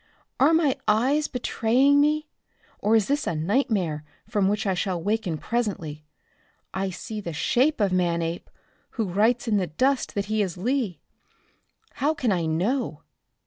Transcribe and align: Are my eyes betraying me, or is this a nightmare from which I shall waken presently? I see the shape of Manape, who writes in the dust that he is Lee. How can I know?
Are 0.39 0.51
my 0.51 0.77
eyes 0.87 1.27
betraying 1.27 2.01
me, 2.01 2.27
or 2.79 2.95
is 2.95 3.07
this 3.07 3.27
a 3.27 3.35
nightmare 3.35 4.03
from 4.27 4.47
which 4.47 4.65
I 4.65 4.73
shall 4.73 4.99
waken 4.99 5.37
presently? 5.37 6.07
I 6.73 6.89
see 6.89 7.21
the 7.21 7.33
shape 7.33 7.79
of 7.79 7.93
Manape, 7.93 8.49
who 8.97 9.03
writes 9.05 9.47
in 9.47 9.57
the 9.57 9.67
dust 9.67 10.15
that 10.15 10.25
he 10.25 10.41
is 10.41 10.57
Lee. 10.57 11.01
How 11.97 12.15
can 12.15 12.31
I 12.31 12.47
know? 12.47 13.03